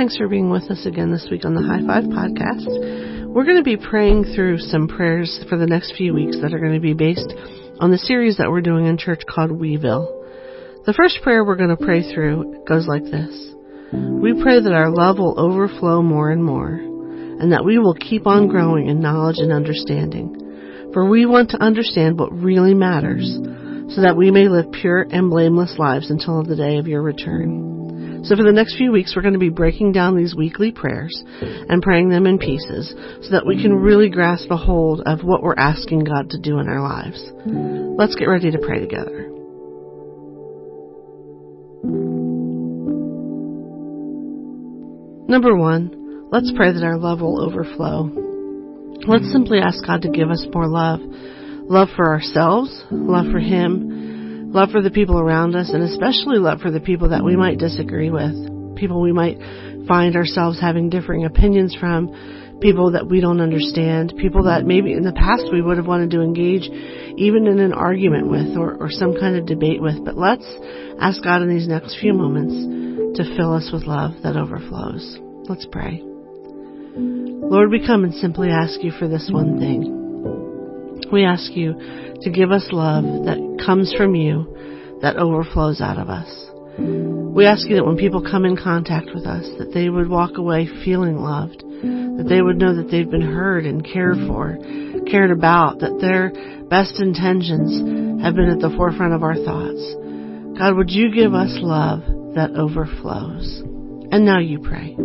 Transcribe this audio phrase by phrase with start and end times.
[0.00, 3.28] Thanks for being with us again this week on the High Five Podcast.
[3.28, 6.58] We're going to be praying through some prayers for the next few weeks that are
[6.58, 7.30] going to be based
[7.80, 10.08] on the series that we're doing in church called Weeville.
[10.86, 13.52] The first prayer we're going to pray through goes like this.
[13.92, 18.26] We pray that our love will overflow more and more, and that we will keep
[18.26, 20.88] on growing in knowledge and understanding.
[20.94, 23.30] For we want to understand what really matters,
[23.94, 27.69] so that we may live pure and blameless lives until the day of your return.
[28.22, 31.24] So for the next few weeks, we're going to be breaking down these weekly prayers
[31.40, 35.42] and praying them in pieces so that we can really grasp a hold of what
[35.42, 37.22] we're asking God to do in our lives.
[37.46, 39.28] Let's get ready to pray together.
[45.30, 48.10] Number one, let's pray that our love will overflow.
[49.06, 51.00] Let's simply ask God to give us more love.
[51.00, 54.09] Love for ourselves, love for Him,
[54.50, 57.58] love for the people around us, and especially love for the people that we might
[57.58, 59.38] disagree with, people we might
[59.86, 65.02] find ourselves having differing opinions from, people that we don't understand, people that maybe in
[65.02, 66.68] the past we would have wanted to engage
[67.16, 70.04] even in an argument with or, or some kind of debate with.
[70.04, 70.46] But let's
[71.00, 72.54] ask God in these next few moments
[73.18, 75.18] to fill us with love that overflows.
[75.48, 76.02] Let's pray.
[76.04, 79.99] Lord, we come and simply ask you for this one thing.
[81.12, 81.74] We ask you
[82.22, 86.50] to give us love that comes from you, that overflows out of us.
[86.78, 90.36] We ask you that when people come in contact with us, that they would walk
[90.36, 94.58] away feeling loved, that they would know that they've been heard and cared for,
[95.10, 96.32] cared about, that their
[96.68, 99.94] best intentions have been at the forefront of our thoughts.
[100.58, 102.00] God, would you give us love
[102.34, 103.62] that overflows?
[104.12, 104.96] And now you pray.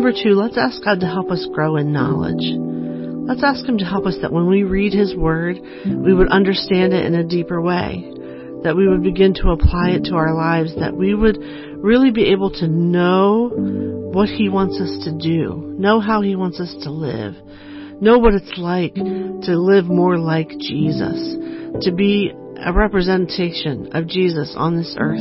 [0.00, 2.40] Number two, let's ask God to help us grow in knowledge.
[3.28, 6.94] Let's ask Him to help us that when we read His Word, we would understand
[6.94, 8.10] it in a deeper way,
[8.62, 11.36] that we would begin to apply it to our lives, that we would
[11.84, 16.60] really be able to know what He wants us to do, know how He wants
[16.60, 17.34] us to live,
[18.00, 21.36] know what it's like to live more like Jesus,
[21.82, 25.20] to be a representation of Jesus on this earth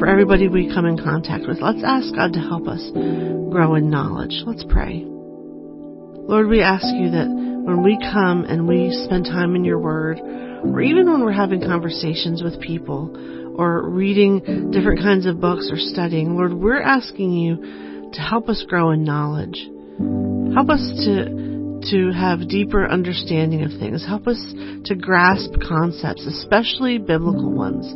[0.00, 1.60] for everybody we come in contact with.
[1.60, 2.82] Let's ask God to help us
[3.52, 4.32] grow in knowledge.
[4.46, 5.04] Let's pray.
[5.04, 10.18] Lord, we ask you that when we come and we spend time in your word,
[10.18, 15.76] or even when we're having conversations with people, or reading different kinds of books or
[15.76, 19.68] studying, Lord, we're asking you to help us grow in knowledge.
[20.54, 21.50] Help us to
[21.92, 24.04] to have deeper understanding of things.
[24.06, 24.40] Help us
[24.84, 27.86] to grasp concepts, especially biblical ones.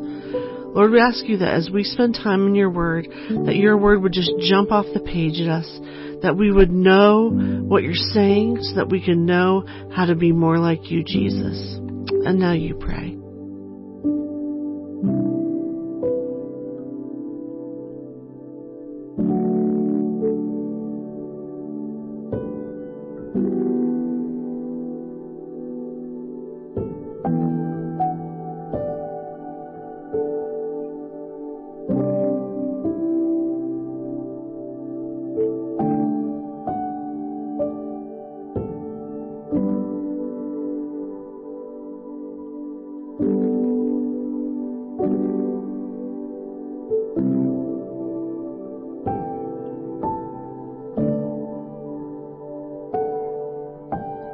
[0.75, 3.07] Lord, we ask you that as we spend time in your word,
[3.47, 5.81] that your word would just jump off the page at us,
[6.23, 9.65] that we would know what you're saying so that we can know
[9.95, 11.77] how to be more like you, Jesus.
[11.77, 13.24] And now you pray.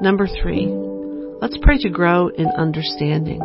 [0.02, 3.38] Number three, let's pray to grow in understanding.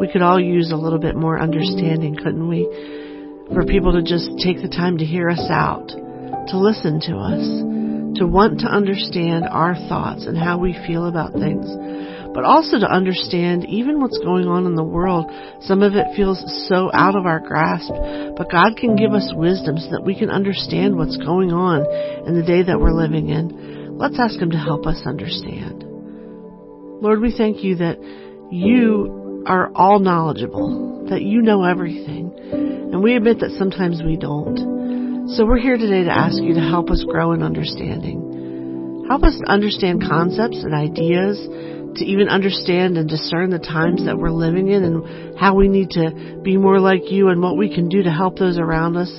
[0.00, 2.64] We could all use a little bit more understanding, couldn't we?
[3.54, 7.46] For people to just take the time to hear us out, to listen to us,
[8.18, 11.66] to want to understand our thoughts and how we feel about things.
[12.34, 15.26] but also to understand even what's going on in the world.
[15.62, 16.38] Some of it feels
[16.68, 17.90] so out of our grasp,
[18.36, 21.82] but God can give us wisdom so that we can understand what's going on
[22.26, 23.79] in the day that we're living in.
[24.00, 25.84] Let's ask Him to help us understand.
[25.84, 27.98] Lord, we thank you that
[28.50, 35.28] you are all knowledgeable, that you know everything, and we admit that sometimes we don't.
[35.36, 39.04] So we're here today to ask you to help us grow in understanding.
[39.06, 41.36] Help us understand concepts and ideas,
[41.96, 45.90] to even understand and discern the times that we're living in and how we need
[45.90, 49.12] to be more like you and what we can do to help those around us.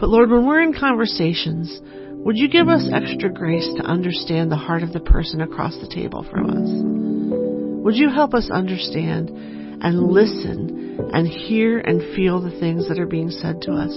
[0.00, 1.78] But Lord, when we're in conversations,
[2.24, 5.86] would you give us extra grace to understand the heart of the person across the
[5.86, 7.84] table from us?
[7.84, 13.06] Would you help us understand and listen and hear and feel the things that are
[13.06, 13.92] being said to us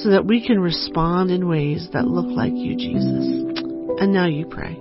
[0.00, 3.26] so that we can respond in ways that look like you, Jesus?
[3.98, 4.78] And now you pray.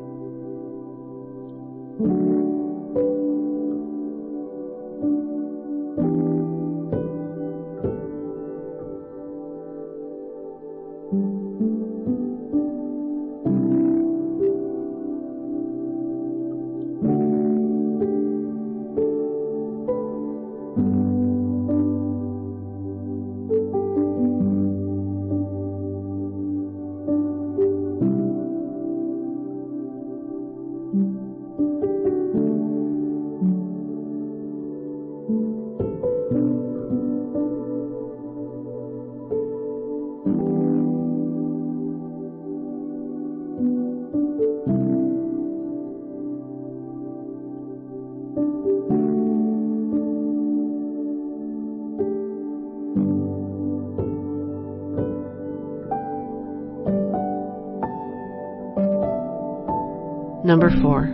[60.45, 61.12] Number four,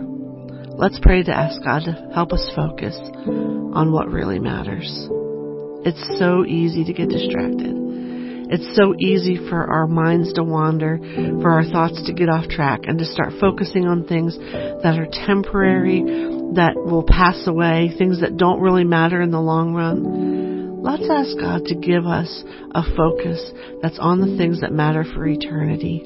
[0.76, 4.86] let's pray to ask God to help us focus on what really matters.
[5.86, 7.74] It's so easy to get distracted.
[8.50, 10.98] It's so easy for our minds to wander,
[11.40, 15.08] for our thoughts to get off track, and to start focusing on things that are
[15.26, 16.02] temporary,
[16.56, 20.82] that will pass away, things that don't really matter in the long run.
[20.82, 22.44] Let's ask God to give us
[22.74, 23.40] a focus
[23.80, 26.04] that's on the things that matter for eternity.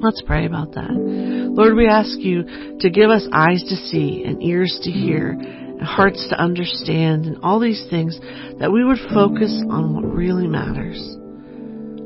[0.00, 1.43] Let's pray about that.
[1.54, 5.82] Lord, we ask you to give us eyes to see and ears to hear and
[5.82, 8.18] hearts to understand and all these things
[8.58, 10.98] that we would focus on what really matters.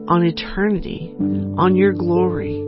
[0.07, 1.15] On eternity,
[1.57, 2.61] on your glory,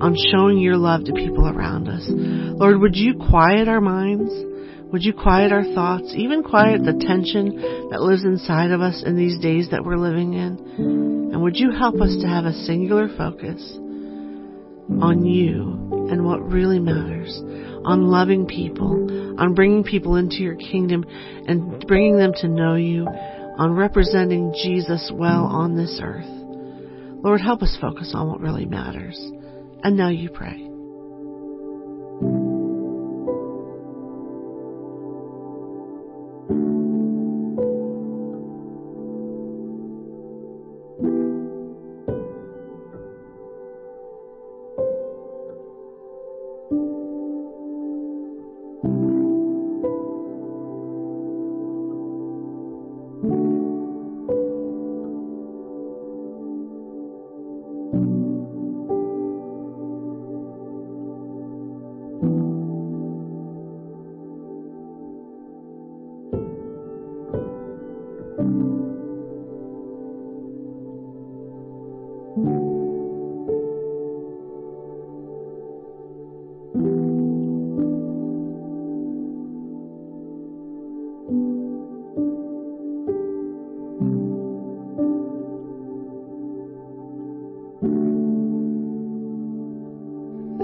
[0.00, 2.04] on showing your love to people around us.
[2.08, 4.32] Lord, would you quiet our minds?
[4.92, 9.16] Would you quiet our thoughts, even quiet the tension that lives inside of us in
[9.16, 11.32] these days that we're living in?
[11.32, 13.76] And would you help us to have a singular focus
[15.02, 17.36] on you and what really matters,
[17.84, 21.04] on loving people, on bringing people into your kingdom
[21.46, 26.26] and bringing them to know you, on representing Jesus well on this earth.
[27.24, 29.18] Lord, help us focus on what really matters.
[29.82, 30.67] And now you pray.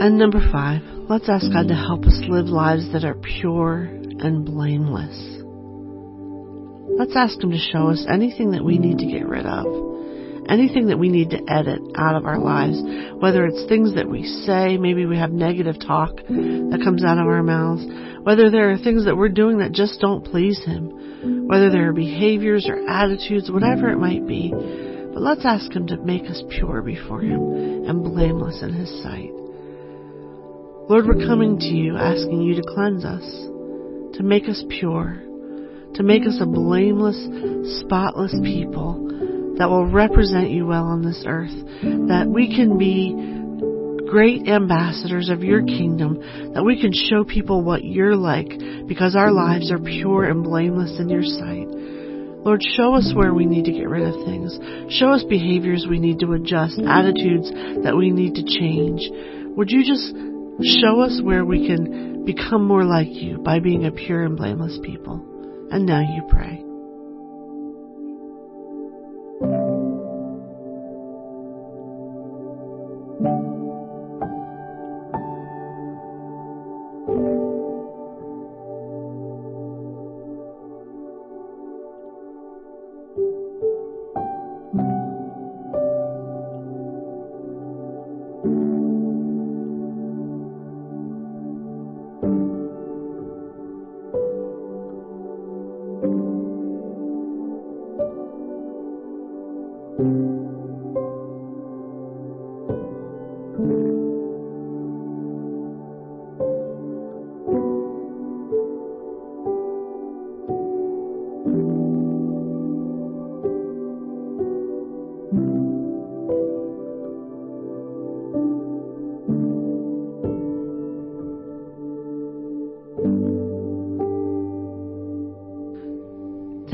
[0.05, 4.45] And number five, let's ask God to help us live lives that are pure and
[4.45, 5.17] blameless.
[6.99, 9.65] Let's ask Him to show us anything that we need to get rid of,
[10.47, 12.79] anything that we need to edit out of our lives,
[13.15, 17.27] whether it's things that we say, maybe we have negative talk that comes out of
[17.27, 17.87] our mouths,
[18.25, 21.95] whether there are things that we're doing that just don't please Him, whether there are
[21.95, 24.51] behaviors or attitudes, whatever it might be.
[24.53, 29.31] But let's ask Him to make us pure before Him and blameless in His sight.
[30.87, 33.25] Lord, we're coming to you asking you to cleanse us,
[34.19, 35.17] to make us pure,
[35.95, 37.17] to make us a blameless,
[37.81, 41.55] spotless people that will represent you well on this earth,
[42.09, 43.17] that we can be
[44.11, 46.21] great ambassadors of your kingdom,
[46.53, 48.53] that we can show people what you're like
[48.87, 51.67] because our lives are pure and blameless in your sight.
[52.45, 54.59] Lord, show us where we need to get rid of things.
[54.93, 57.51] Show us behaviors we need to adjust, attitudes
[57.85, 59.09] that we need to change.
[59.57, 60.15] Would you just
[60.63, 64.79] show us where we can become more like you by being a pure and blameless
[64.83, 65.69] people?
[65.71, 66.63] And now you pray.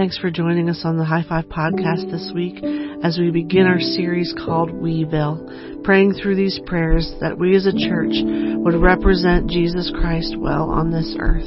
[0.01, 2.57] Thanks for joining us on the High Five podcast this week
[3.05, 7.73] as we begin our series called Weeville, praying through these prayers that we as a
[7.73, 11.45] church would represent Jesus Christ well on this earth.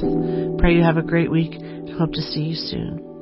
[0.60, 3.13] Pray you have a great week and hope to see you soon.